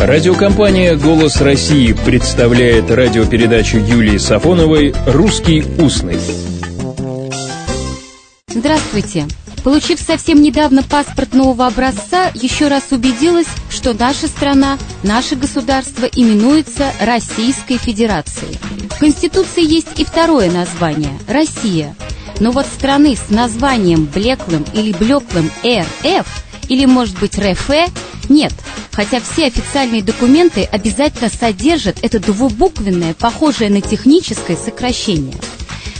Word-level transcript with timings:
Радиокомпания 0.00 0.96
«Голос 0.96 1.42
России» 1.42 1.92
представляет 1.92 2.90
радиопередачу 2.90 3.76
Юлии 3.76 4.16
Сафоновой 4.16 4.94
«Русский 5.06 5.62
устный». 5.78 6.18
Здравствуйте! 8.48 9.26
Получив 9.62 10.00
совсем 10.00 10.40
недавно 10.40 10.82
паспорт 10.82 11.34
нового 11.34 11.66
образца, 11.66 12.30
еще 12.32 12.68
раз 12.68 12.84
убедилась, 12.92 13.46
что 13.68 13.92
наша 13.92 14.26
страна, 14.26 14.78
наше 15.02 15.36
государство 15.36 16.06
именуется 16.06 16.90
Российской 16.98 17.76
Федерацией. 17.76 18.56
В 18.88 18.98
Конституции 19.00 19.62
есть 19.62 20.00
и 20.00 20.04
второе 20.06 20.50
название– 20.50 21.12
Россия. 21.28 21.94
Но 22.40 22.52
вот 22.52 22.64
страны 22.64 23.16
с 23.16 23.28
названием 23.28 24.06
блеклым 24.06 24.64
или 24.72 24.92
блеклым 24.92 25.50
РФ 25.62 26.26
или, 26.70 26.86
может 26.86 27.18
быть, 27.18 27.38
РФ 27.38 27.70
нет, 28.30 28.52
хотя 28.92 29.20
все 29.20 29.46
официальные 29.46 30.02
документы 30.02 30.62
обязательно 30.64 31.28
содержат 31.28 31.98
это 32.02 32.20
двубуквенное, 32.20 33.12
похожее 33.14 33.70
на 33.70 33.80
техническое 33.82 34.56
сокращение. 34.56 35.36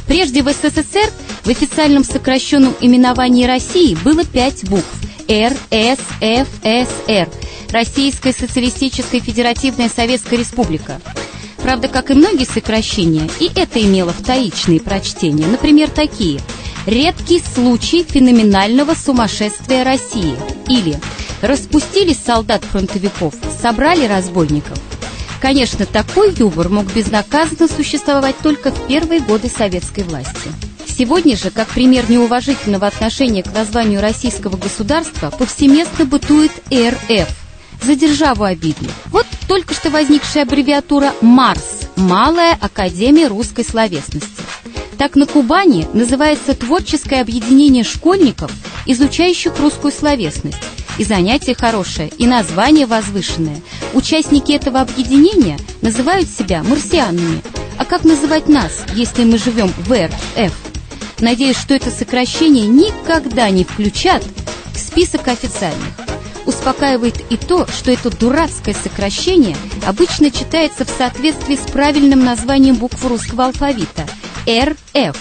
Прежде 0.07 0.43
в 0.43 0.49
СССР 0.49 1.11
в 1.45 1.49
официальном 1.51 2.05
сокращенном 2.05 2.75
именовании 2.81 3.45
России 3.45 3.97
было 4.03 4.25
пять 4.25 4.65
букв– 4.65 4.87
Р, 5.29 5.53
С, 5.71 5.99
Ф, 6.21 6.49
С, 6.63 6.89
Р– 7.07 7.29
Российская 7.71 8.33
Социалистическая 8.33 9.21
Федеративная 9.21 9.89
Советская 9.89 10.39
Республика. 10.39 11.01
Правда, 11.59 11.89
как 11.89 12.11
и 12.11 12.15
многие 12.15 12.45
сокращения, 12.47 13.29
и 13.39 13.51
это 13.55 13.81
имело 13.81 14.13
вторичные 14.13 14.81
прочтения, 14.81 15.47
например, 15.47 15.91
такие 15.91 16.41
«Редкий 16.87 17.41
случай 17.55 18.03
феноменального 18.03 18.95
сумасшествия 18.95 19.85
России» 19.85 20.35
или 20.69 20.99
«Распустились 21.43 22.19
солдат-фронтовиков, 22.25 23.35
собрали 23.61 24.07
разбойников». 24.07 24.79
Конечно, 25.41 25.87
такой 25.87 26.35
юмор 26.35 26.69
мог 26.69 26.87
безнаказанно 26.93 27.67
существовать 27.67 28.37
только 28.43 28.71
в 28.71 28.87
первые 28.87 29.21
годы 29.21 29.49
советской 29.49 30.05
власти. 30.05 30.51
Сегодня 30.87 31.35
же, 31.35 31.51
как 31.51 31.69
пример 31.69 32.11
неуважительного 32.11 32.87
отношения 32.87 33.43
к 33.43 33.55
названию 33.55 34.03
российского 34.03 34.59
государства, 34.59 35.31
повсеместно 35.31 36.05
бытует 36.05 36.53
РФ. 36.71 37.29
За 37.83 37.95
державу 37.95 38.45
обидно. 38.45 38.91
Вот 39.07 39.27
только 39.49 39.73
что 39.73 39.89
возникшая 39.89 40.43
аббревиатура 40.43 41.15
МАРС– 41.23 41.81
Малая 41.97 42.57
Академия 42.61 43.29
Русской 43.29 43.65
Словесности. 43.65 44.29
Так 44.99 45.17
на 45.17 45.25
Кубани 45.25 45.87
называется 45.95 46.55
творческое 46.55 47.23
объединение 47.23 47.85
школьников, 47.85 48.53
изучающих 48.85 49.59
русскую 49.59 49.93
словесность. 49.93 50.59
И 51.01 51.05
занятие 51.05 51.55
хорошее, 51.55 52.13
и 52.19 52.27
название 52.27 52.85
возвышенное. 52.85 53.63
Участники 53.95 54.53
этого 54.53 54.83
объединения 54.83 55.57
называют 55.81 56.29
себя 56.29 56.63
марсианами. 56.63 57.41
А 57.79 57.87
как 57.87 58.05
называть 58.05 58.51
нас, 58.51 58.85
если 58.95 59.25
мы 59.25 59.39
живем 59.39 59.73
в 59.79 59.91
РФ? 59.91 60.53
Надеюсь, 61.21 61.57
что 61.57 61.73
это 61.73 61.91
сокращение 61.91 62.67
никогда 62.67 63.49
не 63.49 63.65
включат 63.65 64.23
в 64.75 64.79
список 64.79 65.29
официальных. 65.29 65.89
Успокаивает 66.45 67.19
и 67.31 67.39
то, 67.39 67.67
что 67.67 67.91
это 67.91 68.11
дурацкое 68.11 68.75
сокращение 68.75 69.57
обычно 69.87 70.31
читается 70.31 70.85
в 70.85 70.91
соответствии 70.91 71.57
с 71.57 71.71
правильным 71.71 72.23
названием 72.23 72.75
букв 72.75 73.03
русского 73.07 73.47
алфавита– 73.47 74.07
РФ. 74.47 75.17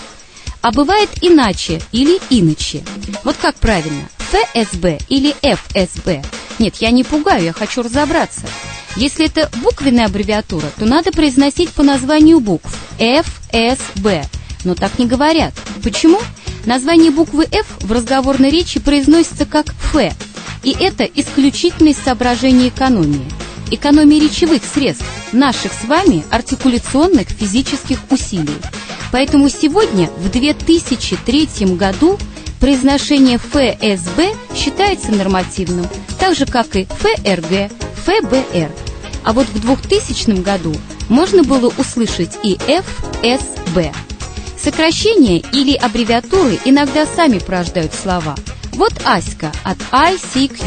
А 0.62 0.72
бывает 0.74 1.10
иначе 1.22 1.82
или 1.94 2.20
иначе. 2.30 2.84
Вот 3.24 3.38
как 3.42 3.56
правильно– 3.56 4.10
ФСБ 4.32 5.00
или 5.10 5.36
ФСБ? 5.42 6.24
Нет, 6.60 6.76
я 6.78 6.92
не 6.92 7.04
пугаю, 7.04 7.46
я 7.46 7.54
хочу 7.54 7.82
разобраться. 7.82 8.42
Если 8.96 9.26
это 9.26 9.50
буквенная 9.62 10.06
аббревиатура, 10.06 10.66
то 10.78 10.86
надо 10.86 11.12
произносить 11.12 11.70
по 11.70 11.84
названию 11.84 12.40
букв 12.40 12.70
ФСБ. 13.00 14.26
Но 14.66 14.76
так 14.76 15.00
не 15.00 15.06
говорят. 15.06 15.54
Почему? 15.84 16.20
Название 16.66 17.12
буквы 17.12 17.46
F 17.50 17.66
в 17.80 17.92
разговорной 17.92 18.50
речи 18.50 18.80
произносится 18.80 19.46
как 19.46 19.74
Ф, 19.94 20.14
и 20.64 20.76
это 20.78 21.06
исключительно 21.06 21.90
из 21.90 21.98
соображения 21.98 22.68
экономии. 22.68 23.26
Экономии 23.72 24.20
речевых 24.20 24.62
средств, 24.64 25.06
наших 25.32 25.72
с 25.72 25.86
вами 25.86 26.24
артикуляционных 26.30 27.30
физических 27.30 28.00
усилий. 28.10 28.58
Поэтому 29.12 29.50
сегодня, 29.50 30.10
в 30.18 30.30
2003 30.30 31.76
году, 31.76 32.20
произношение 32.60 33.38
ФСБ 33.38 34.34
считается 34.56 35.12
нормативным, 35.12 35.88
так 36.20 36.36
же, 36.36 36.46
как 36.46 36.76
и 36.76 36.86
ФРГ, 36.86 37.72
ФБР. 38.06 38.72
А 39.24 39.34
вот 39.34 39.48
в 39.48 39.60
2000 39.62 40.42
году 40.42 40.76
можно 41.08 41.44
было 41.44 41.72
услышать 41.78 42.38
и 42.44 42.58
ФСБ. 42.58 43.92
Сокращения 44.58 45.38
или 45.54 45.74
аббревиатуры 45.76 46.60
иногда 46.66 47.06
сами 47.06 47.40
порождают 47.40 47.94
слова. 47.94 48.36
Вот 48.74 48.94
Аська 49.06 49.52
от 49.64 49.78
ICQ. 49.92 50.64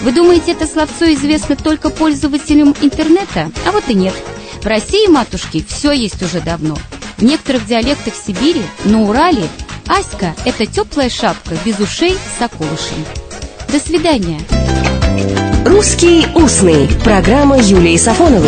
Вы 0.00 0.12
думаете, 0.12 0.52
это 0.52 0.66
словцо 0.66 1.12
известно 1.12 1.56
только 1.56 1.90
пользователям 1.90 2.74
интернета? 2.80 3.50
А 3.66 3.72
вот 3.72 3.84
и 3.88 3.94
нет. 3.94 4.14
В 4.62 4.66
России, 4.66 5.08
матушки, 5.08 5.64
все 5.66 5.92
есть 5.92 6.22
уже 6.22 6.40
давно. 6.40 6.76
В 7.16 7.22
некоторых 7.22 7.66
диалектах 7.66 8.14
Сибири, 8.14 8.62
на 8.84 9.02
Урале, 9.02 9.48
Аська– 9.88 10.34
это 10.44 10.66
теплая 10.66 11.08
шапка 11.08 11.56
без 11.64 11.78
ушей 11.80 12.16
с 12.38 12.42
околышем. 12.42 13.04
До 13.72 13.78
свидания. 13.80 14.40
«Русский 15.66 16.26
устный»– 16.34 16.88
программа 17.04 17.58
Юлии 17.58 17.96
Сафоновой. 17.96 18.46